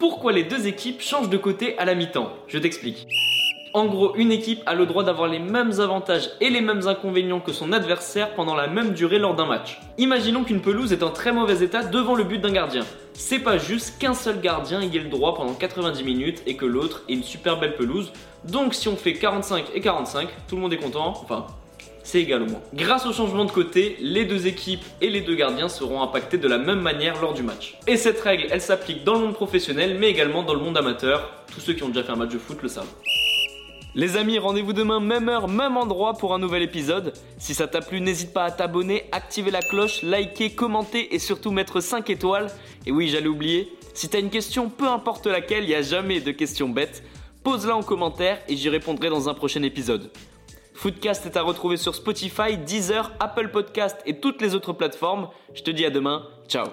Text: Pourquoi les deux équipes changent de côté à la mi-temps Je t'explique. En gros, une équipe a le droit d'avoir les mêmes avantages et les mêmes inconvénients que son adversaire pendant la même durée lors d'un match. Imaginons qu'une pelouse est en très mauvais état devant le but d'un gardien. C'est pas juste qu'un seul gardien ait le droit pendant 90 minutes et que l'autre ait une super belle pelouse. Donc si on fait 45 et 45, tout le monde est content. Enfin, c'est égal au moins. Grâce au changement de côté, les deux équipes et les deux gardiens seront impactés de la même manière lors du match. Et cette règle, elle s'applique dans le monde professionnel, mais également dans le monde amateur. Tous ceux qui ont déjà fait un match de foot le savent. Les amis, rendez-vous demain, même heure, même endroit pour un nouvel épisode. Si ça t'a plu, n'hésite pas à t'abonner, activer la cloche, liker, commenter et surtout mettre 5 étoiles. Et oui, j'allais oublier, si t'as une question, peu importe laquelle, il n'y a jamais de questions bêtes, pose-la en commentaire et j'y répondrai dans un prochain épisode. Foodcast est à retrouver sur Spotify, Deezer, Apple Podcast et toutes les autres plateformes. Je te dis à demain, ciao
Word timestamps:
Pourquoi 0.00 0.32
les 0.32 0.44
deux 0.44 0.66
équipes 0.66 1.02
changent 1.02 1.28
de 1.28 1.36
côté 1.36 1.76
à 1.76 1.84
la 1.84 1.94
mi-temps 1.94 2.32
Je 2.48 2.56
t'explique. 2.56 3.06
En 3.74 3.84
gros, 3.84 4.16
une 4.16 4.32
équipe 4.32 4.62
a 4.64 4.72
le 4.72 4.86
droit 4.86 5.04
d'avoir 5.04 5.28
les 5.28 5.38
mêmes 5.38 5.78
avantages 5.78 6.30
et 6.40 6.48
les 6.48 6.62
mêmes 6.62 6.88
inconvénients 6.88 7.40
que 7.40 7.52
son 7.52 7.70
adversaire 7.70 8.34
pendant 8.34 8.54
la 8.54 8.66
même 8.66 8.94
durée 8.94 9.18
lors 9.18 9.34
d'un 9.34 9.44
match. 9.44 9.78
Imaginons 9.98 10.42
qu'une 10.42 10.62
pelouse 10.62 10.94
est 10.94 11.02
en 11.02 11.10
très 11.10 11.32
mauvais 11.32 11.62
état 11.62 11.84
devant 11.84 12.14
le 12.14 12.24
but 12.24 12.40
d'un 12.40 12.50
gardien. 12.50 12.86
C'est 13.12 13.40
pas 13.40 13.58
juste 13.58 13.98
qu'un 13.98 14.14
seul 14.14 14.40
gardien 14.40 14.80
ait 14.80 14.88
le 14.88 15.10
droit 15.10 15.34
pendant 15.34 15.52
90 15.52 16.02
minutes 16.02 16.42
et 16.46 16.56
que 16.56 16.64
l'autre 16.64 17.02
ait 17.10 17.12
une 17.12 17.22
super 17.22 17.60
belle 17.60 17.76
pelouse. 17.76 18.10
Donc 18.44 18.72
si 18.72 18.88
on 18.88 18.96
fait 18.96 19.12
45 19.12 19.66
et 19.74 19.82
45, 19.82 20.30
tout 20.48 20.56
le 20.56 20.62
monde 20.62 20.72
est 20.72 20.78
content. 20.78 21.08
Enfin, 21.08 21.46
c'est 22.02 22.20
égal 22.20 22.42
au 22.42 22.46
moins. 22.46 22.60
Grâce 22.74 23.06
au 23.06 23.12
changement 23.12 23.44
de 23.44 23.50
côté, 23.50 23.96
les 24.00 24.24
deux 24.24 24.46
équipes 24.46 24.84
et 25.00 25.10
les 25.10 25.20
deux 25.20 25.34
gardiens 25.34 25.68
seront 25.68 26.02
impactés 26.02 26.38
de 26.38 26.48
la 26.48 26.58
même 26.58 26.80
manière 26.80 27.20
lors 27.20 27.34
du 27.34 27.42
match. 27.42 27.76
Et 27.86 27.96
cette 27.96 28.20
règle, 28.20 28.46
elle 28.50 28.60
s'applique 28.60 29.04
dans 29.04 29.14
le 29.14 29.20
monde 29.20 29.34
professionnel, 29.34 29.96
mais 29.98 30.08
également 30.08 30.42
dans 30.42 30.54
le 30.54 30.60
monde 30.60 30.76
amateur. 30.76 31.30
Tous 31.52 31.60
ceux 31.60 31.74
qui 31.74 31.82
ont 31.82 31.88
déjà 31.88 32.04
fait 32.04 32.12
un 32.12 32.16
match 32.16 32.32
de 32.32 32.38
foot 32.38 32.58
le 32.62 32.68
savent. 32.68 32.92
Les 33.96 34.16
amis, 34.16 34.38
rendez-vous 34.38 34.72
demain, 34.72 35.00
même 35.00 35.28
heure, 35.28 35.48
même 35.48 35.76
endroit 35.76 36.14
pour 36.14 36.32
un 36.32 36.38
nouvel 36.38 36.62
épisode. 36.62 37.12
Si 37.38 37.54
ça 37.54 37.66
t'a 37.66 37.80
plu, 37.80 38.00
n'hésite 38.00 38.32
pas 38.32 38.44
à 38.44 38.50
t'abonner, 38.52 39.06
activer 39.10 39.50
la 39.50 39.62
cloche, 39.62 40.02
liker, 40.02 40.50
commenter 40.50 41.12
et 41.12 41.18
surtout 41.18 41.50
mettre 41.50 41.80
5 41.80 42.08
étoiles. 42.08 42.46
Et 42.86 42.92
oui, 42.92 43.08
j'allais 43.08 43.26
oublier, 43.26 43.68
si 43.94 44.08
t'as 44.08 44.20
une 44.20 44.30
question, 44.30 44.68
peu 44.68 44.86
importe 44.86 45.26
laquelle, 45.26 45.64
il 45.64 45.68
n'y 45.70 45.74
a 45.74 45.82
jamais 45.82 46.20
de 46.20 46.30
questions 46.30 46.68
bêtes, 46.68 47.02
pose-la 47.42 47.74
en 47.74 47.82
commentaire 47.82 48.38
et 48.48 48.56
j'y 48.56 48.68
répondrai 48.68 49.10
dans 49.10 49.28
un 49.28 49.34
prochain 49.34 49.62
épisode. 49.64 50.10
Foodcast 50.80 51.26
est 51.26 51.36
à 51.36 51.42
retrouver 51.42 51.76
sur 51.76 51.94
Spotify, 51.94 52.56
Deezer, 52.56 53.12
Apple 53.20 53.48
Podcast 53.48 53.98
et 54.06 54.18
toutes 54.18 54.40
les 54.40 54.54
autres 54.54 54.72
plateformes. 54.72 55.28
Je 55.52 55.62
te 55.62 55.70
dis 55.70 55.84
à 55.84 55.90
demain, 55.90 56.26
ciao 56.48 56.68